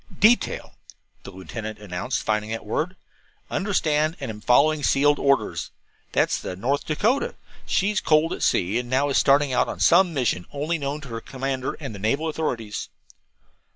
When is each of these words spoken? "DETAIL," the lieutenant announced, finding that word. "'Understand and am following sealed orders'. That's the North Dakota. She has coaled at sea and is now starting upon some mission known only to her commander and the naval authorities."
"DETAIL," 0.19 0.73
the 1.21 1.29
lieutenant 1.29 1.77
announced, 1.77 2.23
finding 2.23 2.49
that 2.49 2.65
word. 2.65 2.95
"'Understand 3.51 4.17
and 4.19 4.31
am 4.31 4.41
following 4.41 4.81
sealed 4.81 5.19
orders'. 5.19 5.69
That's 6.11 6.39
the 6.41 6.55
North 6.55 6.87
Dakota. 6.87 7.35
She 7.67 7.89
has 7.89 8.01
coaled 8.01 8.33
at 8.33 8.41
sea 8.41 8.79
and 8.79 8.87
is 8.87 8.89
now 8.89 9.11
starting 9.11 9.53
upon 9.53 9.79
some 9.79 10.11
mission 10.11 10.47
known 10.51 10.61
only 10.83 11.01
to 11.01 11.07
her 11.09 11.21
commander 11.21 11.73
and 11.79 11.93
the 11.93 11.99
naval 11.99 12.29
authorities." 12.29 12.89